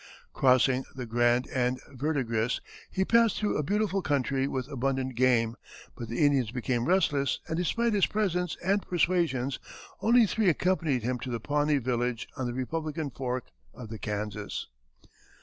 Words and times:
Crossing 0.33 0.83
the 0.95 1.05
Grand 1.05 1.45
and 1.53 1.79
Verdigris 1.91 2.59
he 2.89 3.05
passed 3.05 3.37
through 3.37 3.55
a 3.55 3.61
beautiful 3.61 4.01
country 4.01 4.47
with 4.47 4.67
abundant 4.67 5.13
game, 5.13 5.55
but 5.95 6.07
the 6.09 6.25
Indians 6.25 6.49
became 6.49 6.85
restless, 6.87 7.39
and 7.47 7.55
despite 7.55 7.93
his 7.93 8.07
presents 8.07 8.57
and 8.65 8.81
persuasions, 8.81 9.59
only 10.01 10.25
three 10.25 10.49
accompanied 10.49 11.03
him 11.03 11.19
to 11.19 11.29
the 11.29 11.39
Pawnee 11.39 11.77
village 11.77 12.27
on 12.35 12.47
the 12.47 12.53
Republican 12.55 13.11
fork 13.11 13.51
of 13.75 13.89
the 13.89 13.99
Kansas. 13.99 14.69